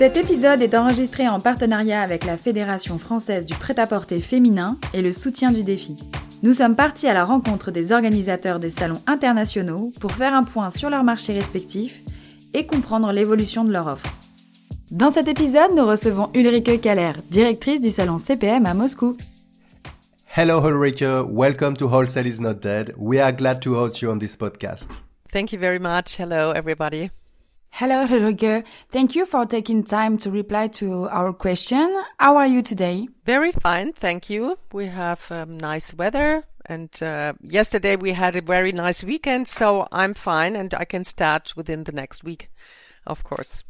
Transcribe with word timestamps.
Cet 0.00 0.16
épisode 0.16 0.62
est 0.62 0.74
enregistré 0.74 1.28
en 1.28 1.40
partenariat 1.40 2.00
avec 2.00 2.24
la 2.24 2.38
Fédération 2.38 2.98
française 2.98 3.44
du 3.44 3.52
prêt-à-porter 3.52 4.18
féminin 4.18 4.78
et 4.94 5.02
le 5.02 5.12
soutien 5.12 5.52
du 5.52 5.62
défi. 5.62 5.94
Nous 6.42 6.54
sommes 6.54 6.74
partis 6.74 7.06
à 7.06 7.12
la 7.12 7.22
rencontre 7.22 7.70
des 7.70 7.92
organisateurs 7.92 8.60
des 8.60 8.70
salons 8.70 9.02
internationaux 9.06 9.92
pour 10.00 10.12
faire 10.12 10.32
un 10.34 10.42
point 10.42 10.70
sur 10.70 10.88
leurs 10.88 11.04
marchés 11.04 11.34
respectifs 11.34 12.00
et 12.54 12.64
comprendre 12.64 13.12
l'évolution 13.12 13.62
de 13.62 13.74
leur 13.74 13.88
offre. 13.88 14.10
Dans 14.90 15.10
cet 15.10 15.28
épisode, 15.28 15.76
nous 15.76 15.84
recevons 15.84 16.30
Ulrike 16.32 16.80
Kaller, 16.80 17.12
directrice 17.28 17.82
du 17.82 17.90
salon 17.90 18.16
CPM 18.16 18.64
à 18.64 18.72
Moscou. 18.72 19.18
Hello 20.34 20.66
Ulrike, 20.66 21.28
welcome 21.28 21.76
to 21.76 21.88
Wholesale 21.88 22.26
is 22.26 22.40
not 22.40 22.54
dead. 22.62 22.94
We 22.96 23.20
are 23.20 23.32
glad 23.32 23.60
to 23.60 23.74
host 23.74 24.00
you 24.00 24.10
on 24.10 24.18
this 24.18 24.34
podcast. 24.34 25.02
Thank 25.30 25.52
you 25.52 25.60
very 25.60 25.78
much. 25.78 26.16
Hello 26.16 26.52
everybody. 26.52 27.10
Hello 27.72 28.06
Ulrike, 28.06 28.64
thank 28.90 29.14
you 29.14 29.24
for 29.24 29.46
taking 29.46 29.84
time 29.84 30.18
to 30.18 30.30
reply 30.30 30.68
to 30.68 31.08
our 31.08 31.32
question. 31.32 31.96
How 32.18 32.36
are 32.36 32.46
you 32.46 32.62
today? 32.62 33.08
Very 33.24 33.52
fine, 33.52 33.92
thank 33.92 34.28
you. 34.28 34.58
We 34.72 34.86
have 34.86 35.26
um, 35.30 35.56
nice 35.56 35.94
weather 35.94 36.44
and 36.66 36.90
uh, 37.02 37.32
yesterday 37.42 37.96
we 37.96 38.12
had 38.12 38.36
a 38.36 38.42
very 38.42 38.72
nice 38.72 39.02
weekend, 39.02 39.48
so 39.48 39.88
I'm 39.90 40.14
fine 40.14 40.56
and 40.56 40.74
I 40.74 40.84
can 40.84 41.04
start 41.04 41.54
within 41.56 41.84
the 41.84 41.92
next 41.92 42.22
week, 42.22 42.50
of 43.06 43.24
course. 43.24 43.64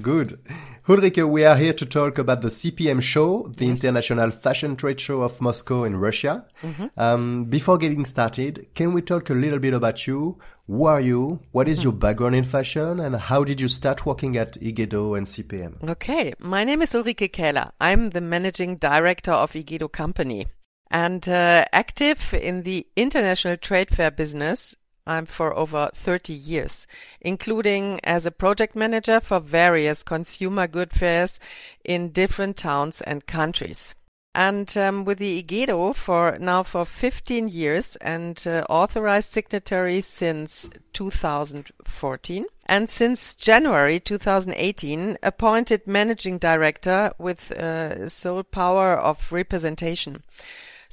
Good. 0.00 0.40
Ulrike, 0.88 1.28
we 1.28 1.44
are 1.44 1.56
here 1.56 1.72
to 1.72 1.86
talk 1.86 2.18
about 2.18 2.42
the 2.42 2.48
CPM 2.48 3.00
show, 3.00 3.46
the 3.56 3.66
yes. 3.66 3.84
International 3.84 4.30
Fashion 4.30 4.76
Trade 4.76 5.00
Show 5.00 5.22
of 5.22 5.40
Moscow 5.40 5.84
in 5.84 5.96
Russia. 5.96 6.46
Mm-hmm. 6.62 6.86
Um, 6.96 7.44
before 7.44 7.78
getting 7.78 8.04
started, 8.04 8.66
can 8.74 8.92
we 8.92 9.02
talk 9.02 9.30
a 9.30 9.34
little 9.34 9.60
bit 9.60 9.72
about 9.72 10.06
you? 10.06 10.38
Who 10.66 10.86
are 10.86 11.00
you? 11.00 11.40
What 11.52 11.68
is 11.68 11.78
mm-hmm. 11.78 11.84
your 11.84 11.92
background 11.92 12.34
in 12.34 12.44
fashion? 12.44 12.98
And 12.98 13.16
how 13.16 13.44
did 13.44 13.60
you 13.60 13.68
start 13.68 14.04
working 14.04 14.36
at 14.36 14.54
Igedo 14.54 15.16
and 15.16 15.26
CPM? 15.26 15.88
Okay. 15.88 16.34
My 16.38 16.64
name 16.64 16.82
is 16.82 16.92
Ulrike 16.92 17.30
Kähler. 17.30 17.70
I'm 17.80 18.10
the 18.10 18.20
managing 18.20 18.76
director 18.76 19.32
of 19.32 19.52
Igedo 19.52 19.90
Company 19.90 20.46
and 20.90 21.28
uh, 21.28 21.64
active 21.72 22.34
in 22.34 22.62
the 22.62 22.86
international 22.96 23.56
trade 23.56 23.90
fair 23.90 24.10
business 24.10 24.74
I'm 25.06 25.26
for 25.26 25.54
over 25.54 25.90
30 25.94 26.32
years, 26.32 26.86
including 27.20 28.00
as 28.04 28.24
a 28.24 28.30
project 28.30 28.74
manager 28.74 29.20
for 29.20 29.40
various 29.40 30.02
consumer 30.02 30.66
good 30.66 30.92
fairs 30.92 31.38
in 31.84 32.10
different 32.10 32.56
towns 32.56 33.00
and 33.02 33.26
countries. 33.26 33.94
And 34.34 34.76
um, 34.76 35.04
with 35.04 35.18
the 35.18 35.42
IGEDO 35.42 35.94
for 35.94 36.36
now 36.40 36.64
for 36.64 36.84
15 36.84 37.46
years 37.48 37.94
and 37.96 38.42
uh, 38.46 38.64
authorized 38.68 39.30
signatory 39.30 40.00
since 40.00 40.68
2014. 40.92 42.46
And 42.66 42.90
since 42.90 43.34
January 43.34 44.00
2018, 44.00 45.18
appointed 45.22 45.86
managing 45.86 46.38
director 46.38 47.12
with 47.16 47.52
uh, 47.52 48.08
sole 48.08 48.42
power 48.42 48.98
of 48.98 49.30
representation. 49.30 50.24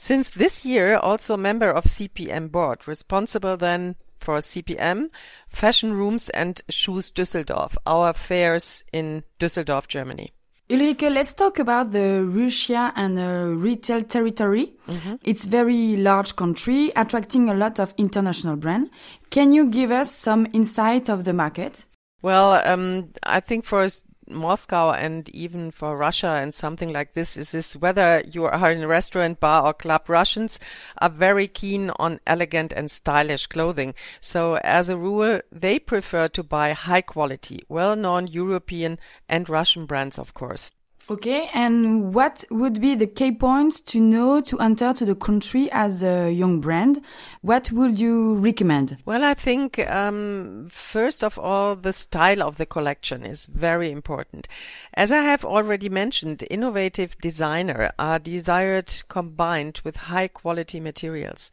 Since 0.04 0.32
this 0.32 0.66
year, 0.66 0.98
also 0.98 1.38
member 1.38 1.70
of 1.70 1.84
CPM 1.84 2.52
board, 2.52 2.88
responsible 2.88 3.56
then 3.56 3.96
for 4.20 4.40
CPM, 4.40 5.12
Fashion 5.48 5.94
Rooms 5.94 6.30
and 6.30 6.60
Shoes 6.70 7.12
Düsseldorf, 7.12 7.78
our 7.86 8.14
fairs 8.14 8.84
in 8.92 9.24
Düsseldorf, 9.40 9.88
Germany. 9.88 10.32
Ulrike, 10.72 11.14
let's 11.14 11.36
talk 11.36 11.60
about 11.60 11.92
the 11.92 12.24
Russia 12.24 12.92
and 12.96 13.16
the 13.16 13.54
retail 13.56 14.02
territory. 14.02 14.74
Mm 14.88 14.98
-hmm. 14.98 15.20
It's 15.22 15.46
very 15.46 15.96
large 15.96 16.34
country, 16.34 16.92
attracting 16.96 17.50
a 17.50 17.54
lot 17.54 17.80
of 17.80 17.94
international 17.96 18.56
brand. 18.56 18.90
Can 19.30 19.52
you 19.52 19.70
give 19.70 19.94
us 20.02 20.10
some 20.22 20.50
insight 20.52 21.10
of 21.10 21.24
the 21.24 21.34
market? 21.34 21.88
Well, 22.24 22.60
um, 22.74 23.12
I 23.38 23.40
think 23.40 23.66
for 23.66 23.88
Moscow 24.34 24.92
and 24.92 25.30
even 25.30 25.72
for 25.72 25.98
Russia 25.98 26.40
and 26.42 26.54
something 26.54 26.92
like 26.92 27.14
this 27.14 27.38
is 27.38 27.52
this 27.52 27.76
whether 27.76 28.24
you 28.26 28.46
are 28.46 28.72
in 28.72 28.84
a 28.84 28.88
restaurant, 28.88 29.40
bar 29.40 29.66
or 29.66 29.74
club, 29.74 30.10
Russians 30.10 30.60
are 31.00 31.10
very 31.10 31.48
keen 31.48 31.92
on 31.98 32.20
elegant 32.26 32.72
and 32.74 32.90
stylish 32.90 33.48
clothing. 33.48 33.94
So 34.20 34.56
as 34.64 34.90
a 34.90 34.98
rule, 34.98 35.42
they 35.52 35.80
prefer 35.80 36.28
to 36.30 36.44
buy 36.44 36.74
high 36.74 37.02
quality, 37.02 37.64
well-known 37.70 38.28
European 38.28 39.00
and 39.28 39.50
Russian 39.50 39.86
brands, 39.86 40.18
of 40.18 40.34
course. 40.34 40.72
Okay, 41.12 41.50
and 41.54 42.14
what 42.14 42.46
would 42.50 42.80
be 42.80 42.96
the 42.96 43.06
key 43.06 43.34
points 43.34 43.82
to 43.82 44.00
know 44.00 44.40
to 44.40 44.58
enter 44.62 44.94
to 44.94 45.04
the 45.04 45.14
country 45.14 45.70
as 45.70 46.02
a 46.02 46.32
young 46.32 46.62
brand? 46.62 47.02
What 47.42 47.70
would 47.70 48.00
you 48.00 48.36
recommend? 48.36 48.96
Well, 49.04 49.22
I 49.22 49.34
think 49.34 49.78
um, 49.90 50.70
first 50.72 51.22
of 51.22 51.38
all, 51.38 51.76
the 51.76 51.92
style 51.92 52.42
of 52.42 52.56
the 52.56 52.66
collection 52.66 53.26
is 53.26 53.48
very 53.48 53.92
important. 53.92 54.48
As 54.94 55.12
I 55.12 55.24
have 55.24 55.44
already 55.44 55.90
mentioned, 55.90 56.46
innovative 56.50 57.18
designer 57.18 57.92
are 58.00 58.18
desired 58.18 59.04
combined 59.10 59.82
with 59.84 59.98
high 59.98 60.30
quality 60.30 60.80
materials. 60.80 61.52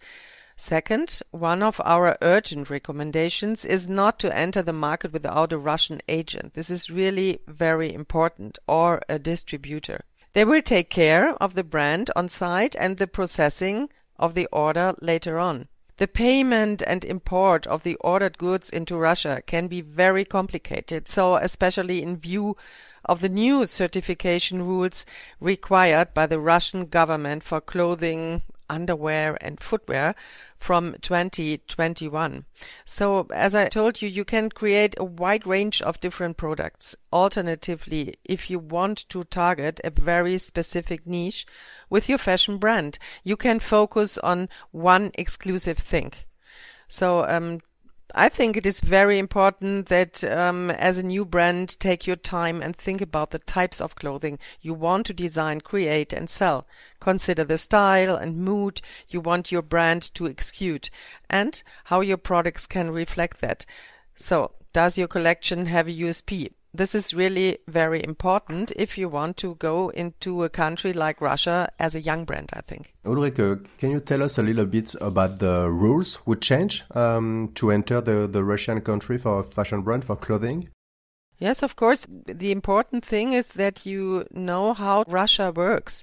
Second, 0.60 1.22
one 1.30 1.62
of 1.62 1.80
our 1.84 2.18
urgent 2.20 2.68
recommendations 2.68 3.64
is 3.64 3.86
not 3.86 4.18
to 4.18 4.36
enter 4.36 4.60
the 4.60 4.72
market 4.72 5.12
without 5.12 5.52
a 5.52 5.56
Russian 5.56 6.02
agent. 6.08 6.54
This 6.54 6.68
is 6.68 6.90
really 6.90 7.38
very 7.46 7.94
important, 7.94 8.58
or 8.66 9.00
a 9.08 9.20
distributor. 9.20 10.04
They 10.32 10.44
will 10.44 10.60
take 10.60 10.90
care 10.90 11.30
of 11.34 11.54
the 11.54 11.62
brand 11.62 12.10
on 12.16 12.28
site 12.28 12.74
and 12.74 12.96
the 12.96 13.06
processing 13.06 13.88
of 14.16 14.34
the 14.34 14.48
order 14.50 14.94
later 15.00 15.38
on. 15.38 15.68
The 15.98 16.08
payment 16.08 16.82
and 16.84 17.04
import 17.04 17.64
of 17.68 17.84
the 17.84 17.94
ordered 18.00 18.36
goods 18.36 18.68
into 18.68 18.96
Russia 18.96 19.42
can 19.46 19.68
be 19.68 19.80
very 19.80 20.24
complicated, 20.24 21.06
so 21.06 21.36
especially 21.36 22.02
in 22.02 22.16
view 22.16 22.56
of 23.04 23.20
the 23.20 23.28
new 23.28 23.64
certification 23.64 24.62
rules 24.62 25.06
required 25.38 26.14
by 26.14 26.26
the 26.26 26.40
Russian 26.40 26.86
government 26.86 27.44
for 27.44 27.60
clothing, 27.60 28.42
underwear 28.68 29.36
and 29.40 29.60
footwear 29.60 30.14
from 30.58 30.94
2021. 31.02 32.44
So 32.84 33.26
as 33.32 33.54
I 33.54 33.68
told 33.68 34.02
you, 34.02 34.08
you 34.08 34.24
can 34.24 34.50
create 34.50 34.94
a 34.98 35.04
wide 35.04 35.46
range 35.46 35.80
of 35.82 36.00
different 36.00 36.36
products. 36.36 36.96
Alternatively, 37.12 38.14
if 38.24 38.50
you 38.50 38.58
want 38.58 39.08
to 39.08 39.24
target 39.24 39.80
a 39.84 39.90
very 39.90 40.38
specific 40.38 41.06
niche 41.06 41.46
with 41.88 42.08
your 42.08 42.18
fashion 42.18 42.58
brand, 42.58 42.98
you 43.24 43.36
can 43.36 43.60
focus 43.60 44.18
on 44.18 44.48
one 44.72 45.10
exclusive 45.14 45.78
thing. 45.78 46.12
So 46.88 47.26
um, 47.26 47.60
I 48.14 48.30
think 48.30 48.56
it 48.56 48.64
is 48.64 48.80
very 48.80 49.18
important 49.18 49.86
that 49.88 50.24
um, 50.24 50.70
as 50.70 50.96
a 50.96 51.02
new 51.02 51.26
brand, 51.26 51.78
take 51.78 52.06
your 52.06 52.16
time 52.16 52.62
and 52.62 52.74
think 52.74 53.02
about 53.02 53.32
the 53.32 53.38
types 53.38 53.82
of 53.82 53.96
clothing 53.96 54.38
you 54.62 54.72
want 54.72 55.06
to 55.06 55.12
design, 55.12 55.60
create, 55.60 56.14
and 56.14 56.30
sell. 56.30 56.66
Consider 57.00 57.44
the 57.44 57.58
style 57.58 58.16
and 58.16 58.38
mood 58.38 58.80
you 59.08 59.20
want 59.20 59.52
your 59.52 59.62
brand 59.62 60.14
to 60.14 60.26
execute 60.26 60.88
and 61.28 61.62
how 61.84 62.00
your 62.00 62.16
products 62.16 62.66
can 62.66 62.90
reflect 62.90 63.42
that. 63.42 63.66
So, 64.16 64.52
does 64.72 64.96
your 64.96 65.08
collection 65.08 65.66
have 65.66 65.86
a 65.86 65.92
USP? 65.92 66.52
This 66.74 66.94
is 66.94 67.14
really 67.14 67.58
very 67.66 68.04
important 68.04 68.72
if 68.76 68.98
you 68.98 69.08
want 69.08 69.36
to 69.38 69.54
go 69.54 69.88
into 69.88 70.44
a 70.44 70.48
country 70.50 70.92
like 70.92 71.20
Russia 71.20 71.70
as 71.78 71.94
a 71.94 72.00
young 72.00 72.24
brand, 72.24 72.50
I 72.52 72.60
think. 72.60 72.94
Ulrike, 73.04 73.66
can 73.78 73.90
you 73.90 74.00
tell 74.00 74.22
us 74.22 74.36
a 74.36 74.42
little 74.42 74.66
bit 74.66 74.94
about 75.00 75.38
the 75.38 75.70
rules 75.70 76.24
would 76.26 76.42
change 76.42 76.84
um, 76.94 77.52
to 77.54 77.70
enter 77.70 78.00
the, 78.00 78.26
the 78.26 78.44
Russian 78.44 78.80
country 78.82 79.16
for 79.16 79.40
a 79.40 79.42
fashion 79.42 79.82
brand, 79.82 80.04
for 80.04 80.16
clothing? 80.16 80.68
Yes, 81.38 81.62
of 81.62 81.76
course. 81.76 82.06
The 82.26 82.50
important 82.50 83.04
thing 83.04 83.32
is 83.32 83.48
that 83.48 83.86
you 83.86 84.26
know 84.32 84.74
how 84.74 85.04
Russia 85.06 85.52
works. 85.54 86.02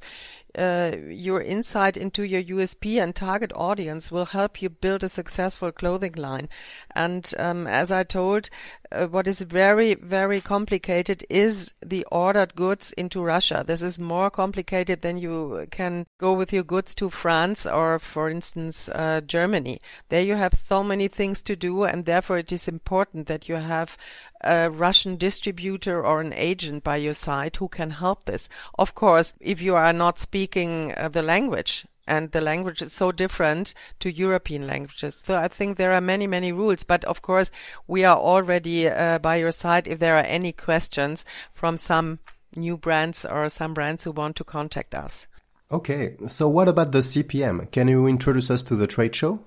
Uh, 0.57 0.95
your 1.07 1.41
insight 1.41 1.97
into 1.97 2.23
your 2.23 2.43
USP 2.43 3.01
and 3.01 3.15
target 3.15 3.51
audience 3.55 4.11
will 4.11 4.25
help 4.25 4.61
you 4.61 4.69
build 4.69 5.03
a 5.03 5.09
successful 5.09 5.71
clothing 5.71 6.13
line. 6.13 6.49
And 6.95 7.31
um, 7.37 7.67
as 7.67 7.91
I 7.91 8.03
told, 8.03 8.49
uh, 8.91 9.07
what 9.07 9.27
is 9.27 9.41
very, 9.41 9.95
very 9.95 10.41
complicated 10.41 11.25
is 11.29 11.73
the 11.85 12.05
ordered 12.11 12.55
goods 12.55 12.91
into 12.93 13.21
Russia. 13.21 13.63
This 13.65 13.81
is 13.81 13.99
more 13.99 14.29
complicated 14.29 15.01
than 15.01 15.17
you 15.17 15.67
can 15.71 16.05
go 16.17 16.33
with 16.33 16.53
your 16.53 16.63
goods 16.63 16.95
to 16.95 17.09
France 17.09 17.67
or, 17.67 17.99
for 17.99 18.29
instance, 18.29 18.89
uh, 18.89 19.21
Germany. 19.25 19.79
There 20.09 20.21
you 20.21 20.35
have 20.35 20.53
so 20.53 20.83
many 20.83 21.07
things 21.07 21.41
to 21.43 21.55
do, 21.55 21.83
and 21.83 22.05
therefore 22.05 22.37
it 22.37 22.51
is 22.51 22.67
important 22.67 23.27
that 23.27 23.49
you 23.49 23.55
have 23.55 23.97
a 24.41 24.69
Russian 24.69 25.17
distributor 25.17 26.05
or 26.05 26.21
an 26.21 26.33
agent 26.33 26.83
by 26.83 26.97
your 26.97 27.13
side 27.13 27.55
who 27.55 27.67
can 27.67 27.89
help 27.89 28.25
this. 28.25 28.47
Of 28.77 28.93
course, 28.93 29.33
if 29.39 29.61
you 29.61 29.75
are 29.75 29.93
not 29.93 30.19
speaking 30.19 30.44
uh, 30.47 31.09
the 31.09 31.21
language, 31.21 31.85
and 32.07 32.31
the 32.31 32.41
language 32.41 32.81
is 32.81 32.93
so 32.93 33.11
different 33.11 33.73
to 33.99 34.11
European 34.11 34.67
languages. 34.67 35.23
So 35.25 35.35
I 35.35 35.47
think 35.47 35.77
there 35.77 35.93
are 35.93 36.01
many, 36.01 36.27
many 36.27 36.51
rules. 36.51 36.83
But 36.83 37.03
of 37.05 37.21
course, 37.21 37.51
we 37.87 38.03
are 38.03 38.17
already 38.17 38.87
uh, 38.87 39.19
by 39.19 39.37
your 39.37 39.51
side 39.51 39.87
if 39.87 39.99
there 39.99 40.15
are 40.15 40.25
any 40.25 40.51
questions 40.51 41.25
from 41.51 41.77
some 41.77 42.19
new 42.55 42.77
brands 42.77 43.25
or 43.25 43.49
some 43.49 43.73
brands 43.73 44.03
who 44.03 44.11
want 44.11 44.35
to 44.37 44.43
contact 44.43 44.95
us. 44.95 45.27
Okay, 45.71 46.15
so 46.27 46.47
what 46.47 46.67
about 46.67 46.91
the 46.91 46.99
CPM? 46.99 47.71
Can 47.71 47.87
you 47.87 48.07
introduce 48.07 48.51
us 48.51 48.61
to 48.63 48.75
the 48.75 48.87
trade 48.87 49.15
show? 49.15 49.39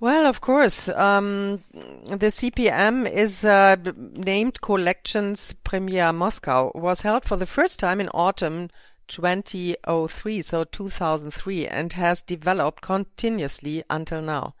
Well, 0.00 0.26
of 0.26 0.40
course. 0.40 0.88
Um, 0.88 1.62
the 2.04 2.30
CPM 2.30 3.10
is 3.10 3.44
uh, 3.44 3.76
named 3.96 4.60
Collections 4.60 5.52
Premier 5.52 6.12
Moscow, 6.12 6.70
was 6.74 7.02
held 7.02 7.24
for 7.24 7.36
the 7.36 7.46
first 7.46 7.80
time 7.80 8.00
in 8.00 8.08
autumn 8.10 8.70
2003, 9.08 10.42
so 10.42 10.64
2003, 10.64 11.66
and 11.66 11.92
has 11.94 12.22
developed 12.22 12.82
continuously 12.82 13.82
until 13.90 14.22
now. 14.22 14.54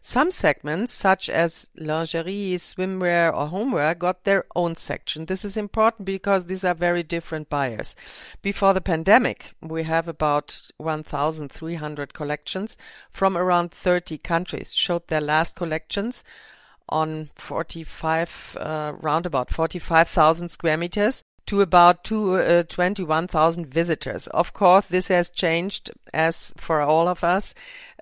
Some 0.00 0.30
segments, 0.30 0.94
such 0.94 1.28
as 1.28 1.70
lingerie, 1.76 2.56
swimwear, 2.56 3.32
or 3.34 3.48
homeware, 3.48 3.94
got 3.94 4.24
their 4.24 4.46
own 4.56 4.74
section. 4.74 5.26
This 5.26 5.44
is 5.44 5.56
important 5.56 6.06
because 6.06 6.46
these 6.46 6.64
are 6.64 6.74
very 6.74 7.02
different 7.02 7.50
buyers. 7.50 7.94
Before 8.40 8.72
the 8.72 8.80
pandemic, 8.80 9.52
we 9.60 9.82
have 9.82 10.08
about 10.08 10.70
1,300 10.78 12.14
collections 12.14 12.78
from 13.12 13.36
around 13.36 13.72
30 13.72 14.18
countries 14.18 14.74
showed 14.74 15.06
their 15.08 15.20
last 15.20 15.54
collections 15.54 16.24
on 16.88 17.30
45, 17.36 18.56
uh, 18.58 18.92
round 19.00 19.26
about 19.26 19.50
45,000 19.50 20.48
square 20.48 20.76
meters 20.76 21.22
to 21.50 21.60
about 21.60 22.04
two, 22.04 22.36
uh, 22.36 22.62
21,000 22.62 23.66
visitors. 23.66 24.28
Of 24.28 24.52
course, 24.52 24.86
this 24.86 25.08
has 25.08 25.30
changed 25.30 25.90
as 26.14 26.54
for 26.56 26.80
all 26.80 27.08
of 27.08 27.24
us 27.24 27.56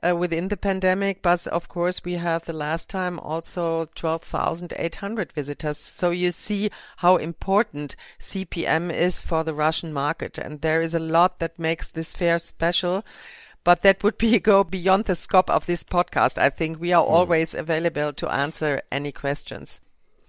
uh, 0.07 0.15
within 0.15 0.49
the 0.49 0.57
pandemic, 0.59 1.23
but 1.23 1.47
of 1.47 1.67
course, 1.67 2.05
we 2.05 2.17
have 2.17 2.45
the 2.45 2.53
last 2.53 2.91
time 2.91 3.19
also 3.19 3.87
12,800 3.95 5.33
visitors. 5.33 5.79
So 5.79 6.11
you 6.11 6.31
see 6.31 6.71
how 6.99 7.17
important 7.17 7.97
CPM 8.21 8.93
is 8.93 9.23
for 9.23 9.45
the 9.45 9.55
Russian 9.55 9.95
market. 9.95 10.37
And 10.37 10.61
there 10.61 10.83
is 10.83 10.95
a 10.95 10.99
lot 10.99 11.39
that 11.39 11.59
makes 11.59 11.89
this 11.89 12.13
fair 12.13 12.39
special 12.39 13.03
but 13.65 13.81
that 13.81 14.03
would 14.03 14.19
be 14.27 14.39
go 14.39 14.63
beyond 14.63 15.07
the 15.07 15.15
scope 15.15 15.49
of 15.49 15.65
this 15.65 15.85
podcast. 15.85 16.37
I 16.37 16.51
think 16.51 16.79
we 16.79 16.93
are 16.93 17.05
mm. 17.05 17.11
always 17.11 17.55
available 17.55 18.13
to 18.13 18.31
answer 18.31 18.83
any 18.93 19.11
questions. 19.11 19.81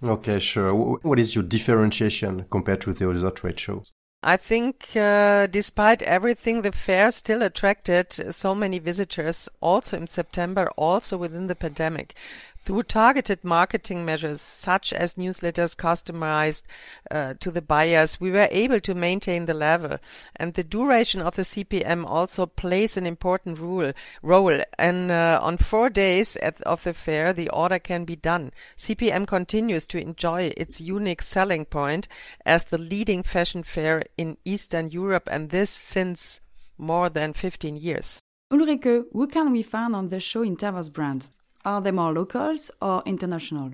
Okay, 0.02 0.38
sure. 0.38 0.74
What 0.74 1.18
is 1.18 1.34
your 1.34 1.44
differentiation 1.44 2.46
compared 2.50 2.80
to 2.82 2.92
the 2.92 3.10
other 3.10 3.30
trade 3.30 3.60
shows? 3.60 3.92
I 4.22 4.36
think, 4.36 4.94
uh, 4.96 5.46
despite 5.46 6.02
everything, 6.02 6.60
the 6.60 6.72
fair 6.72 7.10
still 7.10 7.40
attracted 7.42 8.12
so 8.34 8.54
many 8.54 8.78
visitors 8.78 9.48
also 9.60 9.96
in 9.96 10.06
September, 10.06 10.70
also 10.76 11.16
within 11.16 11.46
the 11.46 11.54
pandemic. 11.54 12.14
Through 12.62 12.82
targeted 12.84 13.42
marketing 13.42 14.04
measures 14.04 14.42
such 14.42 14.92
as 14.92 15.14
newsletters 15.14 15.74
customized 15.74 16.64
uh, 17.10 17.34
to 17.40 17.50
the 17.50 17.62
buyers, 17.62 18.20
we 18.20 18.30
were 18.30 18.48
able 18.50 18.80
to 18.80 18.94
maintain 18.94 19.46
the 19.46 19.54
level. 19.54 19.96
And 20.36 20.52
the 20.52 20.62
duration 20.62 21.22
of 21.22 21.36
the 21.36 21.42
CPM 21.42 22.04
also 22.06 22.44
plays 22.44 22.98
an 22.98 23.06
important 23.06 23.58
role. 23.58 23.92
role. 24.22 24.60
And 24.78 25.10
uh, 25.10 25.40
on 25.42 25.56
four 25.56 25.88
days 25.88 26.36
at, 26.36 26.60
of 26.62 26.84
the 26.84 26.92
fair, 26.92 27.32
the 27.32 27.48
order 27.48 27.78
can 27.78 28.04
be 28.04 28.16
done. 28.16 28.52
CPM 28.76 29.26
continues 29.26 29.86
to 29.88 30.00
enjoy 30.00 30.52
its 30.56 30.82
unique 30.82 31.22
selling 31.22 31.64
point 31.64 32.08
as 32.44 32.64
the 32.64 32.78
leading 32.78 33.22
fashion 33.22 33.62
fair 33.62 34.04
in 34.18 34.36
Eastern 34.44 34.90
Europe, 34.90 35.28
and 35.32 35.48
this 35.48 35.70
since 35.70 36.40
more 36.76 37.08
than 37.08 37.32
15 37.32 37.76
years. 37.76 38.20
Ulrike, 38.52 39.04
who 39.12 39.26
can 39.28 39.50
we 39.50 39.62
find 39.62 39.96
on 39.96 40.08
the 40.08 40.20
show 40.20 40.42
in 40.42 40.56
terms 40.56 40.88
brand? 40.88 41.26
Are 41.64 41.80
they 41.80 41.90
more 41.90 42.12
locals 42.12 42.70
or 42.80 43.02
international? 43.04 43.72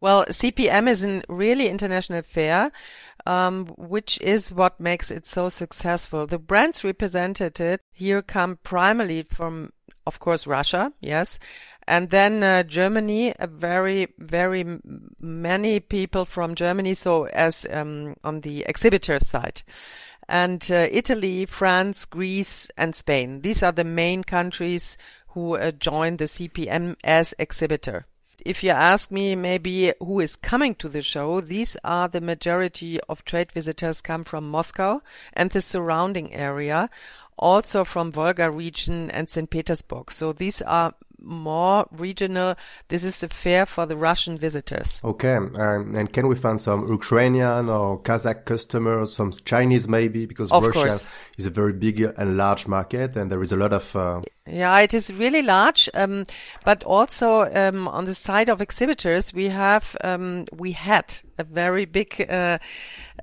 Well, 0.00 0.24
CPM 0.26 0.88
is 0.88 1.04
a 1.04 1.22
really 1.28 1.68
international 1.68 2.22
fair, 2.22 2.70
um, 3.26 3.66
which 3.76 4.18
is 4.20 4.52
what 4.52 4.78
makes 4.78 5.10
it 5.10 5.26
so 5.26 5.48
successful. 5.48 6.26
The 6.26 6.38
brands 6.38 6.84
represented 6.84 7.80
here 7.92 8.22
come 8.22 8.58
primarily 8.62 9.24
from, 9.24 9.72
of 10.06 10.20
course, 10.20 10.46
Russia, 10.46 10.92
yes, 11.00 11.40
and 11.88 12.10
then 12.10 12.44
uh, 12.44 12.62
Germany. 12.62 13.34
A 13.40 13.48
very, 13.48 14.14
very 14.18 14.64
many 15.18 15.80
people 15.80 16.24
from 16.24 16.54
Germany. 16.54 16.94
So 16.94 17.26
as 17.26 17.66
um, 17.68 18.14
on 18.22 18.42
the 18.42 18.62
exhibitor 18.68 19.18
side, 19.18 19.62
and 20.28 20.68
uh, 20.70 20.86
Italy, 20.90 21.46
France, 21.46 22.04
Greece, 22.04 22.70
and 22.76 22.94
Spain. 22.94 23.40
These 23.40 23.62
are 23.62 23.72
the 23.72 23.84
main 23.84 24.22
countries 24.22 24.98
who 25.38 25.54
uh, 25.54 25.70
joined 25.70 26.18
the 26.18 26.24
CPM 26.24 26.96
as 27.04 27.32
exhibitor. 27.38 28.06
If 28.44 28.64
you 28.64 28.70
ask 28.70 29.12
me 29.12 29.36
maybe 29.36 29.92
who 30.00 30.18
is 30.18 30.34
coming 30.34 30.74
to 30.76 30.88
the 30.88 31.00
show, 31.00 31.40
these 31.40 31.76
are 31.84 32.08
the 32.08 32.20
majority 32.20 32.98
of 33.08 33.24
trade 33.24 33.52
visitors 33.52 34.00
come 34.00 34.24
from 34.24 34.50
Moscow 34.50 35.00
and 35.32 35.48
the 35.50 35.62
surrounding 35.62 36.34
area, 36.34 36.90
also 37.36 37.84
from 37.84 38.10
Volga 38.10 38.50
region 38.50 39.12
and 39.12 39.30
St. 39.30 39.48
Petersburg. 39.48 40.10
So 40.10 40.32
these 40.32 40.60
are 40.62 40.94
more 41.22 41.86
regional. 41.92 42.56
This 42.88 43.04
is 43.04 43.22
a 43.22 43.28
fair 43.28 43.66
for 43.66 43.86
the 43.86 43.96
Russian 43.96 44.38
visitors. 44.38 45.00
Okay, 45.04 45.34
um, 45.34 45.94
and 45.94 46.12
can 46.12 46.28
we 46.28 46.34
find 46.34 46.60
some 46.60 46.88
Ukrainian 46.88 47.68
or 47.68 48.00
Kazakh 48.00 48.44
customers, 48.44 49.14
some 49.14 49.32
Chinese 49.32 49.88
maybe, 49.88 50.26
because 50.26 50.50
of 50.50 50.64
Russia 50.64 50.78
course. 50.78 51.06
is 51.36 51.46
a 51.46 51.50
very 51.50 51.72
big 51.72 52.00
and 52.00 52.36
large 52.36 52.66
market, 52.66 53.16
and 53.16 53.30
there 53.30 53.42
is 53.42 53.52
a 53.52 53.56
lot 53.56 53.72
of. 53.72 53.94
Uh... 53.94 54.22
Yeah, 54.46 54.78
it 54.80 54.94
is 54.94 55.12
really 55.12 55.42
large, 55.42 55.90
um, 55.94 56.26
but 56.64 56.82
also 56.84 57.42
um, 57.54 57.88
on 57.88 58.06
the 58.06 58.14
side 58.14 58.48
of 58.48 58.60
exhibitors, 58.60 59.34
we 59.34 59.48
have 59.48 59.96
um, 60.02 60.46
we 60.52 60.72
had 60.72 61.16
a 61.38 61.44
very 61.44 61.84
big. 61.84 62.26
Uh, 62.28 62.58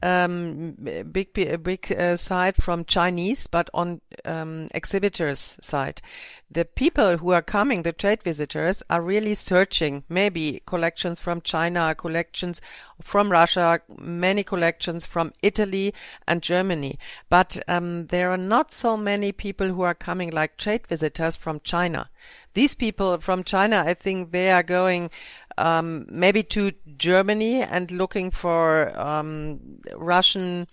um, 0.05 0.75
big 1.11 1.33
big 1.33 1.91
uh, 1.91 2.15
side 2.15 2.55
from 2.57 2.85
Chinese, 2.85 3.47
but 3.47 3.69
on 3.73 4.01
um, 4.23 4.67
exhibitors' 4.73 5.57
side, 5.61 6.01
the 6.49 6.63
people 6.63 7.17
who 7.17 7.31
are 7.31 7.41
coming, 7.41 7.81
the 7.81 7.91
trade 7.91 8.21
visitors, 8.21 8.83
are 8.89 9.01
really 9.01 9.33
searching 9.33 10.03
maybe 10.07 10.61
collections 10.67 11.19
from 11.19 11.41
China, 11.41 11.95
collections 11.95 12.61
from 13.03 13.31
Russia, 13.31 13.81
many 13.97 14.43
collections 14.43 15.07
from 15.07 15.33
Italy 15.41 15.93
and 16.27 16.43
Germany. 16.43 16.99
But 17.29 17.57
um, 17.67 18.07
there 18.07 18.29
are 18.29 18.37
not 18.37 18.73
so 18.73 18.95
many 18.95 19.31
people 19.31 19.69
who 19.69 19.81
are 19.81 19.95
coming 19.95 20.29
like 20.29 20.57
trade 20.57 20.85
visitors 20.87 21.35
from 21.35 21.61
China. 21.61 22.09
These 22.53 22.75
people 22.75 23.17
from 23.19 23.43
China, 23.43 23.83
I 23.85 23.95
think 23.95 24.31
they 24.31 24.51
are 24.51 24.63
going 24.63 25.09
um, 25.57 26.05
maybe 26.09 26.43
to 26.43 26.71
Germany 26.97 27.61
and 27.61 27.91
looking 27.91 28.31
for 28.31 28.97
um, 28.99 29.59
Russian 29.95 30.67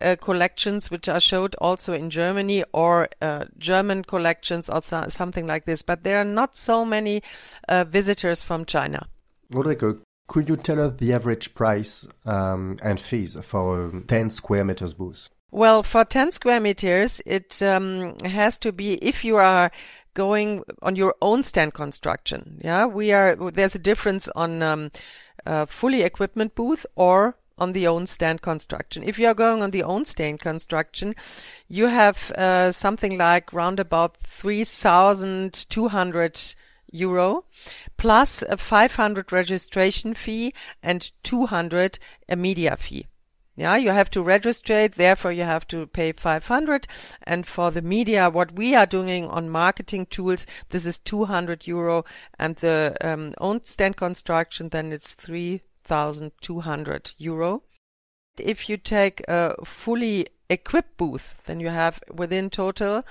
uh, 0.00 0.16
collections 0.20 0.90
which 0.90 1.08
are 1.08 1.20
showed 1.20 1.54
also 1.56 1.92
in 1.92 2.10
Germany 2.10 2.64
or 2.72 3.08
uh, 3.22 3.46
German 3.58 4.04
collections 4.04 4.68
or 4.68 4.82
something 5.08 5.46
like 5.46 5.64
this. 5.64 5.82
But 5.82 6.04
there 6.04 6.18
are 6.20 6.24
not 6.24 6.56
so 6.56 6.84
many 6.84 7.22
uh, 7.68 7.84
visitors 7.84 8.42
from 8.42 8.64
China. 8.64 9.06
Ulrike, 9.52 10.00
could 10.28 10.48
you 10.48 10.56
tell 10.56 10.80
us 10.80 10.94
the 10.98 11.12
average 11.12 11.54
price 11.54 12.06
um, 12.24 12.78
and 12.82 13.00
fees 13.00 13.36
for 13.42 13.86
a 13.86 14.00
10 14.02 14.30
square 14.30 14.64
meters 14.64 14.92
booth? 14.92 15.28
Well, 15.50 15.82
for 15.82 16.04
10 16.04 16.32
square 16.32 16.60
meters, 16.60 17.22
it 17.24 17.62
um, 17.62 18.16
has 18.24 18.58
to 18.58 18.72
be, 18.72 18.94
if 18.94 19.24
you 19.24 19.36
are 19.36 19.70
going 20.14 20.64
on 20.82 20.96
your 20.96 21.14
own 21.22 21.42
stand 21.42 21.74
construction. 21.74 22.60
Yeah, 22.64 22.86
we 22.86 23.12
are, 23.12 23.36
there's 23.36 23.74
a 23.74 23.78
difference 23.78 24.28
on 24.28 24.62
um, 24.62 24.90
fully 25.68 26.02
equipment 26.02 26.54
booth 26.54 26.84
or 26.96 27.36
on 27.58 27.72
the 27.72 27.86
own 27.86 28.06
stand 28.06 28.42
construction. 28.42 29.02
If 29.02 29.18
you 29.18 29.28
are 29.28 29.34
going 29.34 29.62
on 29.62 29.70
the 29.70 29.82
own 29.82 30.04
stand 30.04 30.40
construction, 30.40 31.14
you 31.68 31.86
have 31.86 32.30
uh, 32.32 32.70
something 32.72 33.16
like 33.16 33.50
round 33.52 33.80
about 33.80 34.18
3,200 34.26 36.54
euro 36.92 37.44
plus 37.96 38.42
a 38.42 38.56
500 38.56 39.32
registration 39.32 40.14
fee 40.14 40.54
and 40.82 41.10
200 41.22 41.98
a 42.28 42.36
media 42.36 42.76
fee. 42.76 43.06
Yeah, 43.58 43.76
you 43.76 43.90
have 43.90 44.10
to 44.10 44.22
register 44.22 44.74
it, 44.74 44.92
therefore 44.96 45.32
you 45.32 45.44
have 45.44 45.66
to 45.68 45.86
pay 45.86 46.12
500. 46.12 46.86
And 47.22 47.46
for 47.46 47.70
the 47.70 47.80
media, 47.80 48.28
what 48.28 48.52
we 48.52 48.74
are 48.74 48.84
doing 48.84 49.26
on 49.28 49.48
marketing 49.48 50.06
tools, 50.06 50.46
this 50.68 50.84
is 50.84 50.98
200 50.98 51.66
euro. 51.66 52.04
And 52.38 52.56
the 52.56 52.94
um, 53.00 53.32
own 53.38 53.64
stand 53.64 53.96
construction, 53.96 54.68
then 54.68 54.92
it's 54.92 55.14
3,200 55.14 57.12
euro. 57.16 57.62
If 58.38 58.68
you 58.68 58.76
take 58.76 59.22
a 59.26 59.54
fully 59.64 60.26
equipped 60.50 60.98
booth, 60.98 61.36
then 61.46 61.58
you 61.58 61.70
have 61.70 62.02
within 62.12 62.50
total, 62.50 63.06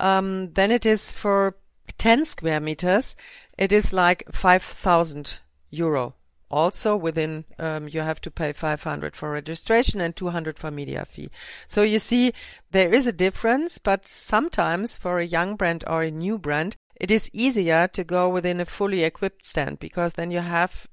um, 0.00 0.52
then 0.54 0.72
it 0.72 0.84
is 0.84 1.12
for 1.12 1.56
10 1.98 2.24
square 2.24 2.58
meters, 2.58 3.14
it 3.56 3.72
is 3.72 3.92
like 3.92 4.24
5,000 4.32 5.38
euro 5.70 6.16
also 6.50 6.96
within 6.96 7.44
um, 7.58 7.88
you 7.88 8.00
have 8.00 8.20
to 8.20 8.30
pay 8.30 8.52
500 8.52 9.16
for 9.16 9.30
registration 9.30 10.00
and 10.00 10.14
200 10.14 10.58
for 10.58 10.70
media 10.70 11.04
fee. 11.04 11.30
So 11.66 11.82
you 11.82 11.98
see 11.98 12.32
there 12.70 12.92
is 12.92 13.06
a 13.06 13.12
difference 13.12 13.78
but 13.78 14.06
sometimes 14.06 14.96
for 14.96 15.18
a 15.18 15.26
young 15.26 15.56
brand 15.56 15.84
or 15.86 16.02
a 16.02 16.10
new 16.10 16.38
brand 16.38 16.76
it 16.98 17.10
is 17.10 17.30
easier 17.32 17.88
to 17.88 18.04
go 18.04 18.28
within 18.28 18.60
a 18.60 18.64
fully 18.64 19.04
equipped 19.04 19.44
stand 19.44 19.78
because 19.78 20.14
then 20.14 20.30
you 20.30 20.40
have 20.40 20.86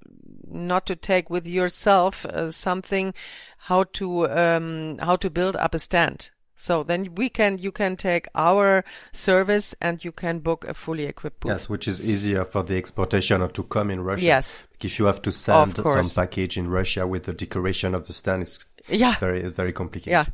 not 0.46 0.86
to 0.86 0.96
take 0.96 1.30
with 1.30 1.48
yourself 1.48 2.26
uh, 2.26 2.50
something 2.50 3.14
how 3.58 3.84
to 3.86 4.30
um, 4.30 4.98
how 5.00 5.16
to 5.16 5.30
build 5.30 5.56
up 5.56 5.74
a 5.74 5.80
stand 5.80 6.30
so 6.64 6.82
then 6.82 7.14
we 7.16 7.28
can, 7.28 7.58
you 7.58 7.74
can 7.74 7.98
take 7.98 8.30
our 8.36 8.86
service 9.12 9.76
and 9.82 10.02
you 10.06 10.14
can 10.14 10.40
book 10.40 10.64
a 10.66 10.74
fully 10.74 11.04
equipped 11.04 11.42
booth. 11.42 11.52
Yes, 11.52 11.68
which 11.68 11.90
is 11.90 12.00
easier 12.00 12.46
for 12.46 12.64
the 12.64 12.78
exportation 12.78 13.42
or 13.42 13.50
to 13.50 13.64
come 13.64 13.92
in 13.92 14.00
Russia. 14.00 14.24
Yes. 14.24 14.64
If 14.82 14.98
you 14.98 15.04
have 15.04 15.22
to 15.24 15.32
send 15.34 15.76
some 15.76 16.10
package 16.16 16.58
in 16.58 16.70
Russia 16.70 17.06
with 17.06 17.26
the 17.26 17.34
decoration 17.34 17.94
of 17.94 18.08
the 18.08 18.14
stand, 18.14 18.44
it's 18.44 18.66
yeah. 18.88 19.16
very, 19.20 19.42
very 19.50 19.74
complicated. 19.74 20.12
Yeah. 20.14 20.26